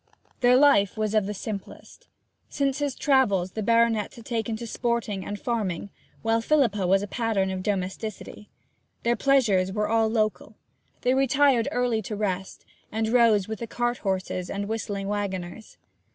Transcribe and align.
Their 0.39 0.55
life 0.55 0.97
was 0.97 1.13
of 1.13 1.27
the 1.27 1.33
simplest. 1.35 2.07
Since 2.49 2.79
his 2.79 2.95
travels 2.95 3.51
the 3.51 3.61
baronet 3.61 4.15
had 4.15 4.25
taken 4.25 4.55
to 4.55 4.65
sporting 4.65 5.23
and 5.23 5.39
farming; 5.39 5.91
while 6.23 6.41
Philippa 6.41 6.87
was 6.87 7.03
a 7.03 7.07
pattern 7.07 7.51
of 7.51 7.61
domesticity. 7.61 8.49
Their 9.03 9.15
pleasures 9.15 9.71
were 9.71 9.87
all 9.89 10.07
local. 10.09 10.55
They 11.01 11.13
retired 11.13 11.67
early 11.71 12.01
to 12.01 12.15
rest, 12.15 12.65
and 12.91 13.09
rose 13.09 13.47
with 13.47 13.59
the 13.59 13.67
cart 13.67 13.99
horses 13.99 14.49
and 14.49 14.67
whistling 14.67 15.07
waggoners. 15.07 15.77